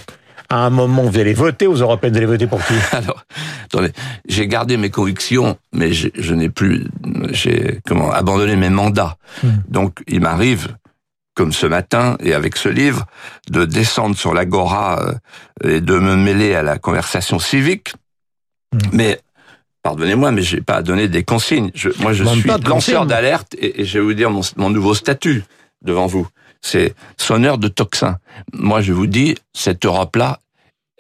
à 0.52 0.66
un 0.66 0.70
moment, 0.70 1.04
vous 1.04 1.18
allez 1.18 1.34
voter 1.34 1.66
aux 1.66 1.76
européennes, 1.76 2.14
vous 2.14 2.18
allez 2.18 2.26
voter 2.26 2.48
pour 2.48 2.64
qui? 2.66 2.74
Alors, 2.92 3.24
attendez, 3.66 3.92
j'ai 4.28 4.48
gardé 4.48 4.78
mes 4.78 4.90
convictions, 4.90 5.58
mais 5.74 5.94
je 5.94 6.34
n'ai 6.34 6.50
plus, 6.50 6.88
j'ai 7.32 7.80
comment 7.88 8.12
abandonné 8.12 8.56
mes 8.56 8.70
mandats. 8.70 9.18
Hmm. 9.44 9.50
Donc, 9.70 10.00
il 10.08 10.20
m'arrive, 10.20 10.76
comme 11.36 11.54
ce 11.54 11.66
matin 11.66 12.18
et 12.20 12.34
avec 12.34 12.58
ce 12.58 12.68
livre, 12.68 13.06
de 13.50 13.64
descendre 13.64 14.18
sur 14.18 14.34
l'agora 14.34 15.02
euh, 15.64 15.76
et 15.76 15.82
de 15.82 15.98
me 15.98 16.18
mêler 16.18 16.54
à 16.54 16.64
la 16.64 16.78
conversation 16.78 17.40
civique. 17.40 17.94
Hmm. 18.74 18.80
Mais 18.92 19.20
pardonnez-moi, 19.84 20.32
mais 20.32 20.42
j'ai 20.42 20.62
pas 20.62 20.82
donné 20.82 21.08
des 21.08 21.24
consignes. 21.24 21.72
Je, 21.74 21.90
moi, 22.00 22.14
je 22.14 22.24
suis 22.24 22.50
lanceur 22.66 23.06
d'alerte 23.06 23.56
et, 23.60 23.86
je 23.86 24.00
vais 24.00 24.06
vous 24.06 24.14
dire 24.14 24.30
mon, 24.30 24.42
mon 24.58 24.70
nouveau 24.70 24.94
statut 24.94 25.44
devant 25.82 26.08
vous. 26.08 26.28
C'est 26.62 26.94
sonneur 27.18 27.58
de 27.58 27.68
toxins. 27.68 28.18
Moi, 28.54 28.82
je 28.82 28.94
vous 28.94 29.08
dis, 29.08 29.36
cette 29.54 29.86
Europe-là, 29.86 30.40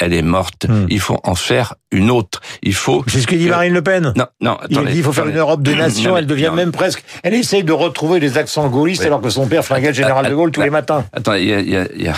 elle 0.01 0.13
est 0.13 0.23
morte. 0.23 0.65
Hmm. 0.67 0.87
Il 0.89 0.99
faut 0.99 1.19
en 1.23 1.35
faire 1.35 1.75
une 1.91 2.09
autre. 2.09 2.41
Il 2.63 2.73
faut. 2.73 3.03
C'est 3.07 3.21
ce 3.21 3.27
que 3.27 3.35
dit 3.35 3.47
Marine 3.47 3.73
Le 3.73 3.83
Pen. 3.83 4.13
Non, 4.15 4.25
non. 4.41 4.55
Attendez, 4.55 4.89
il 4.89 4.91
dit 4.93 4.97
il 4.97 5.03
faut 5.03 5.13
faire 5.13 5.27
une 5.27 5.37
Europe 5.37 5.61
de 5.61 5.73
nations. 5.75 6.17
elle 6.17 6.25
devient 6.25 6.51
même 6.53 6.71
presque. 6.71 7.03
Elle 7.23 7.35
essaye 7.35 7.63
de 7.63 7.71
retrouver 7.71 8.19
les 8.19 8.37
accents 8.37 8.67
gaullistes 8.67 9.05
alors 9.05 9.21
que 9.21 9.29
son 9.29 9.47
père 9.47 9.63
flinguait 9.63 9.89
le 9.89 9.93
général 9.93 10.27
de 10.27 10.33
Gaulle 10.33 10.51
tous 10.51 10.61
les 10.61 10.71
matins. 10.71 11.05
Attendez, 11.13 11.41
il 11.41 11.47
y 11.47 11.53
a, 11.53 11.61
y, 11.61 11.77
a, 11.77 11.87
y, 11.95 12.07
a, 12.07 12.15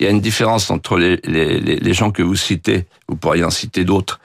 y 0.00 0.06
a, 0.06 0.10
une 0.10 0.20
différence 0.20 0.70
entre 0.70 0.98
les, 0.98 1.20
les, 1.24 1.60
les, 1.60 1.94
gens 1.94 2.10
que 2.10 2.22
vous 2.22 2.36
citez. 2.36 2.86
Vous 3.08 3.16
pourriez 3.16 3.44
en 3.44 3.50
citer 3.50 3.84
d'autres. 3.84 4.20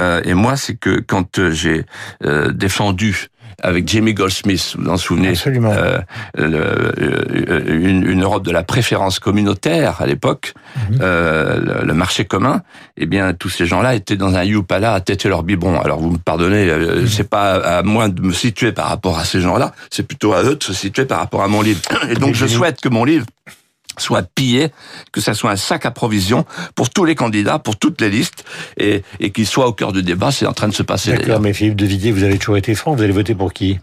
Euh, 0.00 0.22
et 0.24 0.34
moi, 0.34 0.56
c'est 0.56 0.76
que 0.76 1.00
quand 1.00 1.50
j'ai 1.50 1.84
euh, 2.24 2.52
défendu 2.52 3.28
avec 3.62 3.88
Jamie 3.88 4.14
Goldsmith, 4.14 4.74
vous 4.76 4.84
vous 4.84 4.90
en 4.90 4.96
souvenez 4.96 5.28
Absolument. 5.30 5.72
Euh, 5.72 5.98
euh, 6.38 7.62
une, 7.66 8.06
une, 8.06 8.22
Europe 8.22 8.44
de 8.44 8.50
la 8.50 8.62
préférence 8.62 9.18
communautaire 9.18 10.00
à 10.00 10.06
l'époque, 10.06 10.54
mhm. 10.76 10.98
euh, 11.00 11.82
le, 11.84 11.94
marché 11.94 12.24
commun. 12.24 12.62
Eh 12.96 13.06
bien, 13.06 13.32
tous 13.34 13.48
ces 13.48 13.66
gens-là 13.66 13.94
étaient 13.94 14.16
dans 14.16 14.34
un 14.34 14.44
youpala 14.44 14.94
à 14.94 15.00
têter 15.00 15.28
leur 15.28 15.42
biberon. 15.42 15.80
Alors, 15.80 16.00
vous 16.00 16.10
me 16.10 16.18
pardonnez, 16.18 16.68
euh, 16.68 17.02
mhm. 17.02 17.06
c'est 17.06 17.28
pas 17.28 17.54
à 17.54 17.82
moi 17.82 18.08
de 18.08 18.20
me 18.22 18.32
situer 18.32 18.72
par 18.72 18.88
rapport 18.88 19.18
à 19.18 19.24
ces 19.24 19.40
gens-là, 19.40 19.72
c'est 19.90 20.06
plutôt 20.06 20.32
à 20.32 20.42
eux 20.42 20.56
de 20.56 20.62
se 20.62 20.72
situer 20.72 21.04
par 21.04 21.18
rapport 21.18 21.42
à 21.42 21.48
mon 21.48 21.62
livre. 21.62 21.80
Et 22.10 22.14
donc, 22.14 22.34
je 22.34 22.46
souhaite 22.46 22.80
que 22.80 22.88
mon 22.88 23.04
livre 23.04 23.26
soit 23.98 24.22
pillé, 24.34 24.68
que 25.12 25.20
ça 25.20 25.34
soit 25.34 25.50
un 25.50 25.56
sac 25.56 25.86
à 25.86 25.90
provision 25.90 26.44
pour 26.74 26.90
tous 26.90 27.04
les 27.04 27.14
candidats, 27.14 27.58
pour 27.58 27.76
toutes 27.76 28.00
les 28.00 28.10
listes, 28.10 28.44
et, 28.76 29.02
et 29.20 29.30
qu'il 29.30 29.46
soit 29.46 29.66
au 29.66 29.72
cœur 29.72 29.92
du 29.92 30.02
débat. 30.02 30.30
C'est 30.32 30.46
en 30.46 30.52
train 30.52 30.68
de 30.68 30.74
se 30.74 30.82
passer. 30.82 31.12
D'accord, 31.12 31.40
mais 31.40 31.52
Philippe 31.52 31.76
de 31.76 32.12
vous 32.12 32.22
avez 32.24 32.38
toujours 32.38 32.56
été 32.56 32.74
franc, 32.74 32.94
vous 32.94 33.02
allez 33.02 33.12
voter 33.12 33.34
pour 33.34 33.52
qui? 33.52 33.78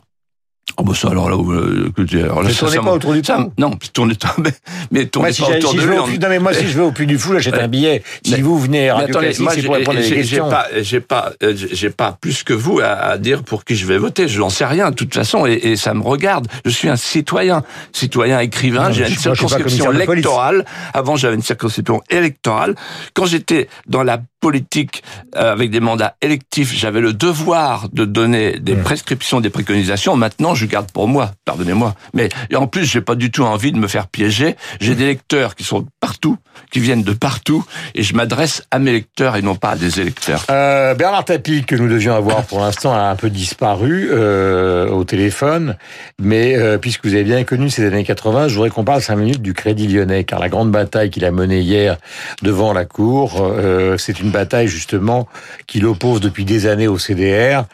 Oh 0.78 0.84
bah 0.84 0.94
ça 0.96 1.10
alors 1.10 1.30
là, 1.30 1.36
euh, 1.36 1.88
écoutez, 1.90 2.22
alors 2.24 2.44
là, 2.44 2.50
ça, 2.50 2.60
tournez 2.60 2.76
ça 2.78 2.82
pas 2.82 2.94
autour 2.94 3.12
du 3.14 3.20
me- 3.20 3.50
Non, 3.60 3.72
tournez 3.94 4.14
mais, 4.38 4.52
mais 4.92 5.06
tournez 5.06 5.28
Moi, 5.30 5.34
si, 5.34 5.42
pas 5.42 5.58
autour 5.58 5.72
si 5.72 5.78
de 5.78 5.82
lui. 5.84 5.98
en- 5.98 6.08
non, 6.08 6.30
mais 6.30 6.40
moi, 6.40 6.54
si 6.54 6.68
je 6.68 6.78
vais 6.78 6.84
au 6.84 6.92
Puy 6.92 7.06
du 7.06 7.18
Fou, 7.20 7.34
j'achète 7.34 7.56
un 7.56 7.68
billet. 7.68 8.02
Si 8.24 8.32
Mais- 8.32 8.42
vous 8.42 8.58
venez 8.58 8.90
à 8.90 8.96
Radio 8.96 9.18
attendez, 9.18 9.36
moi, 9.40 9.54
pour 9.66 9.76
répondre 9.76 9.98
à 9.98 10.02
des 10.02 10.08
j'ai- 10.08 10.16
j'ai 10.16 10.22
questions. 10.22 10.50
pas, 10.50 10.68
j'ai 10.82 11.02
pas, 11.02 11.34
euh, 11.44 11.54
pas 11.98 12.18
plus 12.20 12.44
que 12.44 12.54
vous 12.54 12.80
à, 12.80 12.86
à 12.88 13.18
dire 13.18 13.44
pour 13.44 13.66
qui 13.66 13.76
je 13.76 13.86
vais 13.86 13.98
voter. 13.98 14.28
Je 14.30 14.40
n'en 14.40 14.50
sais 14.50 14.66
rien 14.66 14.92
de 14.92 14.96
toute 14.96 15.14
façon, 15.14 15.46
et, 15.46 15.54
et 15.54 15.76
ça 15.76 15.94
me 15.94 16.04
regarde. 16.04 16.48
Je 16.64 16.70
suis 16.72 16.88
un 16.90 16.96
citoyen, 16.96 17.64
citoyen 17.92 18.40
écrivain. 18.40 18.92
J'ai 18.92 19.08
une 19.10 19.18
circonscription 19.18 19.92
électorale. 19.92 20.66
Avant, 20.94 21.16
j'avais 21.18 21.36
une 21.36 21.42
circonscription 21.44 22.02
électorale. 22.10 22.76
Quand 23.14 23.26
j'étais 23.26 23.68
dans 23.88 24.04
la 24.04 24.20
politique 24.42 25.04
euh, 25.38 25.54
avec 25.54 25.70
des 25.70 25.80
mandats 25.80 26.16
électifs, 26.22 26.74
j'avais 26.76 27.00
le 27.00 27.14
devoir 27.14 27.88
de 27.94 28.04
donner 28.04 28.60
des 28.60 28.76
prescriptions, 28.76 29.40
des 29.40 29.50
préconisations. 29.50 30.18
Maintenant, 30.18 30.56
je 30.56 30.66
garde 30.66 30.92
pour 30.92 31.08
moi. 31.08 31.32
Pardonnez-moi. 31.46 31.96
Mais 32.14 32.28
et 32.50 32.56
en 32.56 32.68
plus, 32.68 32.86
j'ai 32.86 33.02
pas 33.02 33.16
du 33.16 33.32
tout 33.32 33.44
envie 33.44 33.72
de 33.72 33.78
me 33.78 33.88
faire 33.88 34.08
piéger. 34.08 34.56
J'ai 34.82 34.96
des 34.96 35.06
lecteurs 35.06 35.56
qui 35.56 35.64
sont 35.64 35.86
partout, 36.00 36.38
qui 36.72 36.80
viennent 36.80 37.04
de 37.04 37.14
partout, 37.14 37.64
et 37.96 38.04
je 38.04 38.16
m'adresse 38.16 38.64
à 38.72 38.80
mes 38.80 38.92
lecteurs 38.92 39.36
et 39.36 39.42
non 39.42 39.56
pas 39.56 39.72
à 39.72 39.76
des 39.76 40.00
électeurs. 40.00 40.46
Euh, 40.50 40.96
Bernard 40.96 41.26
Tapie, 41.26 41.64
que 41.64 41.76
nous 41.76 41.88
devions 41.88 42.16
avoir 42.16 42.44
pour 42.44 42.60
l'instant, 42.60 42.94
a 42.94 43.04
un 43.04 43.16
peu 43.16 43.30
disparu 43.30 44.10
euh, 44.12 44.90
au 44.90 45.04
téléphone. 45.04 45.78
Mais 46.20 46.56
euh, 46.58 46.78
puisque 46.78 47.06
vous 47.06 47.14
avez 47.14 47.24
bien 47.24 47.44
connu 47.44 47.70
ces 47.70 47.86
années 47.86 48.04
80, 48.04 48.48
je 48.48 48.56
voudrais 48.56 48.70
qu'on 48.70 48.84
parle 48.84 49.02
cinq 49.02 49.18
minutes 49.18 49.42
du 49.42 49.54
Crédit 49.54 49.88
Lyonnais, 49.88 50.24
car 50.24 50.40
la 50.40 50.50
grande 50.50 50.72
bataille 50.72 51.10
qu'il 51.12 51.26
a 51.26 51.32
menée 51.32 51.60
hier 51.60 51.98
devant 52.42 52.74
la 52.74 52.86
Cour, 52.86 53.54
c'est 53.98 54.20
une 54.20 54.31
bataille 54.32 54.68
justement 54.68 55.28
qui 55.68 55.80
l'oppose 55.80 56.22
depuis 56.22 56.46
des 56.46 56.68
années 56.68 56.88
au 56.88 56.98
CDR 56.98 57.66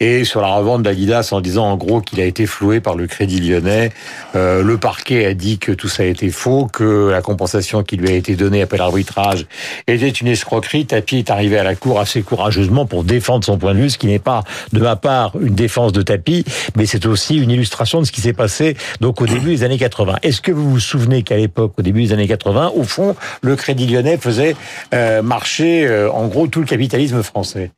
et 0.00 0.24
sur 0.24 0.40
la 0.40 0.48
revente 0.48 0.82
d'Adidas 0.82 1.28
en 1.32 1.40
disant 1.40 1.66
en 1.66 1.76
gros 1.76 2.00
qu'il 2.00 2.20
a 2.20 2.24
été 2.24 2.46
floué 2.46 2.80
par 2.80 2.96
le 2.96 3.06
Crédit 3.06 3.40
Lyonnais. 3.40 3.90
Euh, 4.34 4.62
le 4.62 4.78
parquet 4.78 5.26
a 5.26 5.34
dit 5.34 5.58
que 5.58 5.72
tout 5.72 5.88
ça 5.88 6.04
été 6.04 6.30
faux, 6.30 6.66
que 6.72 7.10
la 7.10 7.20
compensation 7.20 7.82
qui 7.82 7.96
lui 7.96 8.08
a 8.08 8.12
été 8.12 8.34
donnée 8.34 8.62
après 8.62 8.78
l'arbitrage 8.78 9.46
était 9.86 10.08
une 10.08 10.28
escroquerie. 10.28 10.86
Tapi 10.86 11.18
est 11.18 11.30
arrivé 11.30 11.58
à 11.58 11.64
la 11.64 11.74
cour 11.74 12.00
assez 12.00 12.22
courageusement 12.22 12.86
pour 12.86 13.04
défendre 13.04 13.44
son 13.44 13.58
point 13.58 13.74
de 13.74 13.80
vue, 13.80 13.90
ce 13.90 13.98
qui 13.98 14.06
n'est 14.06 14.18
pas 14.18 14.42
de 14.72 14.80
ma 14.80 14.96
part 14.96 15.32
une 15.38 15.54
défense 15.54 15.92
de 15.92 16.00
Tapi, 16.00 16.44
mais 16.76 16.86
c'est 16.86 17.04
aussi 17.04 17.36
une 17.36 17.50
illustration 17.50 18.00
de 18.00 18.06
ce 18.06 18.12
qui 18.12 18.22
s'est 18.22 18.32
passé 18.32 18.76
donc 19.00 19.20
au 19.20 19.26
début 19.26 19.50
des 19.50 19.64
années 19.64 19.78
80. 19.78 20.16
Est-ce 20.22 20.40
que 20.40 20.52
vous 20.52 20.70
vous 20.70 20.80
souvenez 20.80 21.22
qu'à 21.22 21.36
l'époque, 21.36 21.74
au 21.78 21.82
début 21.82 22.04
des 22.04 22.12
années 22.12 22.28
80, 22.28 22.72
au 22.74 22.84
fond, 22.84 23.16
le 23.42 23.54
Crédit 23.54 23.86
Lyonnais 23.86 24.16
faisait 24.16 24.56
euh, 24.94 25.20
marcher 25.20 25.86
euh, 25.86 25.99
en 26.08 26.28
gros 26.28 26.46
tout 26.46 26.60
le 26.60 26.66
capitalisme 26.66 27.22
français 27.22 27.72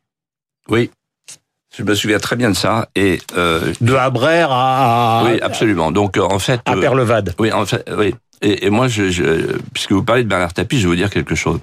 Oui, 0.69 0.91
je 1.77 1.83
me 1.83 1.95
souviens 1.95 2.19
très 2.19 2.37
bien 2.37 2.51
de 2.51 2.57
ça. 2.57 2.89
Et 2.95 3.21
euh, 3.37 3.73
De 3.81 3.95
Habrère 3.95 4.51
à, 4.53 5.23
oui, 5.25 5.41
absolument. 5.41 5.91
Donc 5.93 6.17
euh, 6.17 6.23
en 6.23 6.39
fait, 6.39 6.61
à 6.67 6.75
euh, 6.75 6.81
Perlevade. 6.81 7.35
oui, 7.39 7.51
en 7.53 7.65
fait, 7.67 7.89
oui. 7.97 8.15
Et, 8.43 8.67
et 8.67 8.71
moi, 8.71 8.89
je, 8.89 9.11
je, 9.11 9.57
puisque 9.73 9.93
vous 9.93 10.03
parlez 10.03 10.25
de 10.25 10.29
Bernard 10.29 10.53
Tapie, 10.53 10.79
je 10.79 10.83
vais 10.83 10.89
vous 10.91 10.97
dire 10.97 11.11
quelque 11.11 11.35
chose. 11.35 11.61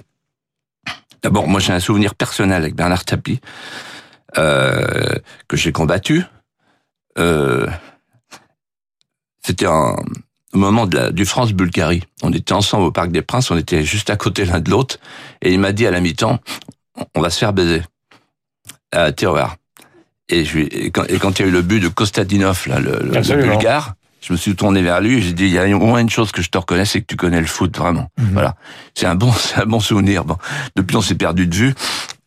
D'abord, 1.22 1.46
moi, 1.46 1.60
j'ai 1.60 1.72
un 1.74 1.80
souvenir 1.80 2.14
personnel 2.14 2.62
avec 2.62 2.74
Bernard 2.74 3.04
Tapie 3.04 3.40
euh, 4.38 5.14
que 5.46 5.56
j'ai 5.58 5.72
combattu. 5.72 6.24
Euh, 7.18 7.66
C'était 9.44 9.66
un 9.66 9.96
au 10.52 10.58
moment 10.58 10.86
de 10.86 10.96
la, 10.96 11.10
du 11.12 11.24
France-Bulgarie. 11.24 12.02
On 12.22 12.32
était 12.32 12.52
ensemble 12.52 12.84
au 12.84 12.90
Parc 12.90 13.10
des 13.12 13.22
Princes, 13.22 13.50
on 13.50 13.56
était 13.56 13.82
juste 13.84 14.10
à 14.10 14.16
côté 14.16 14.44
l'un 14.44 14.60
de 14.60 14.70
l'autre, 14.70 14.98
et 15.42 15.52
il 15.52 15.60
m'a 15.60 15.72
dit 15.72 15.86
à 15.86 15.90
la 15.90 16.00
mi-temps, 16.00 16.40
on 17.14 17.20
va 17.20 17.30
se 17.30 17.38
faire 17.38 17.52
baiser 17.52 17.82
à 18.92 19.12
Terroir. 19.12 19.56
Et, 20.28 20.44
je, 20.44 20.58
et, 20.60 20.90
quand, 20.90 21.04
et 21.08 21.18
quand 21.18 21.38
il 21.38 21.42
y 21.42 21.44
a 21.46 21.48
eu 21.48 21.52
le 21.52 21.62
but 21.62 21.80
de 21.80 21.88
Kostadinov, 21.88 22.64
là, 22.66 22.78
le, 22.78 22.98
le-. 23.02 23.42
Bulgare, 23.42 23.94
je 24.20 24.32
me 24.32 24.38
suis 24.38 24.54
tourné 24.54 24.82
vers 24.82 25.00
lui 25.00 25.22
j'ai 25.22 25.32
dit, 25.32 25.44
il 25.46 25.52
y 25.52 25.58
a 25.58 25.64
au 25.76 25.80
moins 25.80 26.00
une 26.00 26.10
chose 26.10 26.30
que 26.30 26.42
je 26.42 26.50
te 26.50 26.58
reconnais, 26.58 26.84
c'est 26.84 27.00
que 27.00 27.06
tu 27.06 27.16
connais 27.16 27.40
le 27.40 27.46
foot, 27.46 27.76
vraiment. 27.76 28.08
Mhm. 28.18 28.30
Voilà. 28.32 28.54
C'est 28.94 29.06
un 29.06 29.14
bon, 29.14 29.32
c'est 29.32 29.60
un 29.60 29.66
bon 29.66 29.80
souvenir. 29.80 30.24
Bon. 30.24 30.36
Depuis, 30.76 30.96
on 30.96 31.00
s'est 31.00 31.14
perdu 31.14 31.46
de 31.46 31.54
vue. 31.54 31.74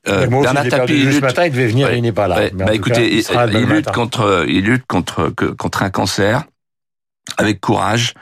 Euh, 0.10 0.30
moi 0.30 0.42
Bernard 0.44 0.68
Tapie, 0.68 0.94
il 0.96 1.10
lutte- 1.10 1.22
matin, 1.22 1.46
il 1.46 1.51
devait 1.51 1.68
venir, 1.68 1.88
Ouais. 1.88 1.98
il 1.98 2.01
n'est 2.01 2.12
pas 2.12 2.27
là. 2.27 2.36
Ouais, 2.36 2.51
bah 2.53 2.74
écoutez, 2.74 3.22
cas, 3.24 3.46
il, 3.48 3.53
il 3.53 3.62
demain 3.62 3.75
lutte 3.75 3.92
contre, 3.92 4.46
il 4.50 4.65
lutte 4.65 4.86
contre, 4.86 5.30
contre 5.58 5.84
un 5.84 5.89
cancer 5.89 6.44
avec 7.38 7.62
courage. 7.62 8.13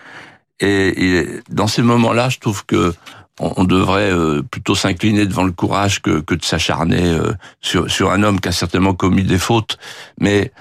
Et, 0.60 1.20
et 1.20 1.28
dans 1.50 1.68
ces 1.68 1.82
moments-là, 1.82 2.30
je 2.30 2.40
trouve 2.40 2.66
que 2.66 2.94
on, 3.40 3.54
on 3.58 3.64
devrait 3.64 4.12
euh, 4.12 4.42
plutôt 4.44 4.76
s'incliner 4.76 5.26
devant 5.26 5.44
le 5.44 5.52
courage 5.52 6.02
que, 6.02 6.20
que 6.20 6.36
de 6.36 6.44
s'acharner 6.44 7.04
euh, 7.04 7.32
sur, 7.62 7.90
sur 7.90 8.12
un 8.12 8.22
homme 8.24 8.40
qui 8.40 8.50
a 8.50 8.52
certainement 8.52 8.94
commis 8.94 9.24
des 9.24 9.40
fautes. 9.40 9.78
Mais 10.20 10.52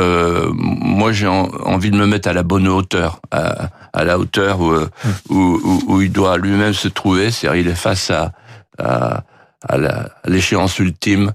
euh, 0.00 0.50
moi, 0.54 1.12
j'ai 1.12 1.28
en- 1.28 1.48
envie 1.64 1.92
de 1.92 1.96
me 1.96 2.06
mettre 2.06 2.28
à 2.28 2.32
la 2.32 2.42
bonne 2.42 2.66
hauteur, 2.66 3.20
à, 3.30 3.68
à 3.92 4.02
la 4.04 4.18
hauteur 4.18 4.60
où, 4.60 4.72
euh, 4.72 4.88
où, 5.28 5.36
où, 5.62 5.82
où 5.86 6.00
il 6.02 6.10
doit 6.10 6.36
lui-même 6.36 6.72
se 6.74 6.88
trouver. 6.88 7.30
C'est-à-dire, 7.30 7.60
il 7.60 7.68
est 7.68 7.76
face 7.76 8.10
à, 8.10 8.32
à, 8.78 9.22
à 9.68 9.78
la- 9.78 10.10
à 10.24 10.28
l'échéance 10.30 10.78
ultime. 10.80 11.32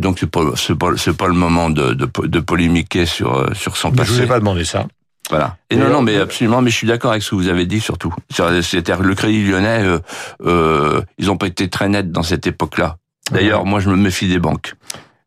Donc, 0.00 0.18
c'est 0.20 0.30
pas, 0.30 0.40
c'est 0.56 0.76
pas, 0.78 0.90
c'est 0.96 1.16
pas 1.16 1.26
le 1.28 1.34
moment 1.34 1.68
de, 1.68 1.92
de, 1.92 2.08
de 2.26 2.40
polémiquer 2.40 3.04
sur, 3.04 3.36
euh, 3.36 3.52
sur 3.52 3.76
son 3.76 3.90
Mais 3.90 4.04
je 4.04 4.12
vous 4.12 4.14
passé. 4.14 4.24
ai 4.24 4.28
pas 4.28 4.38
demandé 4.38 4.64
ça. 4.64 4.86
Voilà. 5.30 5.56
Et 5.70 5.76
non, 5.76 5.88
non, 5.90 5.98
on- 5.98 6.02
mais 6.02 6.16
absolument, 6.16 6.62
mais 6.62 6.70
je 6.70 6.76
suis 6.76 6.86
d'accord 6.86 7.10
avec 7.10 7.22
ce 7.22 7.30
que 7.30 7.34
vous 7.34 7.48
avez 7.48 7.66
dit 7.66 7.80
surtout. 7.80 8.14
C'est-à-dire 8.30 9.00
le 9.02 9.14
Crédit 9.14 9.44
Lyonnais, 9.44 9.82
euh, 9.84 9.98
euh, 10.46 11.02
ils 11.18 11.26
n'ont 11.26 11.36
pas 11.36 11.46
été 11.48 11.68
très 11.68 11.88
nets 11.88 12.10
dans 12.10 12.22
cette 12.22 12.46
époque-là. 12.46 12.96
D'ailleurs, 13.30 13.66
moi, 13.66 13.78
je 13.80 13.90
me 13.90 13.96
méfie 13.96 14.26
des 14.28 14.38
banques. 14.38 14.74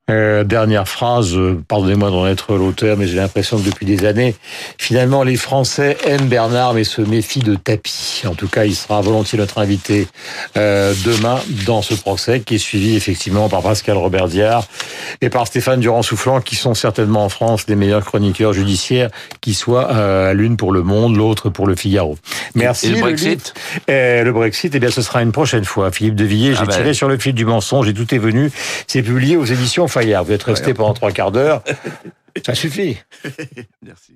Euh, 0.09 0.43
dernière 0.43 0.87
phrase, 0.87 1.35
euh, 1.35 1.61
pardonnez-moi 1.67 2.09
d'en 2.09 2.27
être 2.27 2.55
l'auteur, 2.55 2.97
mais 2.97 3.07
j'ai 3.07 3.15
l'impression 3.17 3.57
que 3.59 3.65
depuis 3.65 3.85
des 3.85 4.03
années, 4.03 4.35
finalement, 4.77 5.23
les 5.23 5.37
Français 5.37 5.95
aiment 6.05 6.27
Bernard, 6.27 6.73
mais 6.73 6.83
se 6.83 7.01
méfient 7.01 7.39
de 7.39 7.55
Tapie. 7.55 8.23
En 8.25 8.33
tout 8.33 8.47
cas, 8.47 8.65
il 8.65 8.75
sera 8.75 8.99
volontiers 9.01 9.37
notre 9.37 9.59
invité 9.59 10.07
euh, 10.57 10.93
demain 11.05 11.39
dans 11.65 11.81
ce 11.83 11.93
procès, 11.93 12.41
qui 12.41 12.55
est 12.55 12.57
suivi 12.57 12.95
effectivement 12.95 13.47
par 13.47 13.61
Pascal 13.61 13.95
Robert 13.95 14.27
Diard 14.27 14.65
et 15.21 15.29
par 15.29 15.45
Stéphane 15.45 15.79
Durand-Soufflant, 15.79 16.41
qui 16.41 16.55
sont 16.55 16.73
certainement 16.73 17.23
en 17.23 17.29
France 17.29 17.65
les 17.67 17.75
meilleurs 17.75 18.03
chroniqueurs 18.03 18.53
judiciaires, 18.53 19.11
qui 19.39 19.53
soient 19.53 19.91
euh, 19.91 20.33
l'une 20.33 20.57
pour 20.57 20.71
Le 20.71 20.81
Monde, 20.81 21.15
l'autre 21.15 21.49
pour 21.49 21.67
Le 21.67 21.75
Figaro. 21.75 22.17
Merci. 22.55 22.87
Et 22.87 22.89
le 22.89 22.99
Brexit 22.99 23.53
euh, 23.89 24.23
le 24.23 24.31
Brexit, 24.33 24.73
eh 24.75 24.79
bien, 24.79 24.89
ce 24.91 25.01
sera 25.03 25.21
une 25.21 25.31
prochaine 25.31 25.63
fois. 25.63 25.91
Philippe 25.91 26.15
de 26.15 26.25
Villiers, 26.25 26.53
j'ai 26.53 26.61
Ah 26.63 26.65
ben. 26.65 26.75
tiré 26.75 26.93
sur 26.93 27.07
le 27.07 27.17
fil 27.17 27.33
du 27.33 27.45
mensonge 27.45 27.87
et 27.87 27.93
tout 27.93 28.13
est 28.13 28.17
venu. 28.17 28.51
C'est 28.87 29.03
publié 29.03 29.37
aux 29.37 29.45
éditions 29.45 29.87
Fayard. 30.01 30.23
Vous 30.23 30.31
êtes 30.31 30.43
resté 30.43 30.73
pendant 30.73 30.93
trois 30.93 31.11
quarts 31.11 31.31
d'heure. 31.31 31.63
Ça 32.45 32.55
suffit. 32.55 32.97
Merci. 33.81 34.15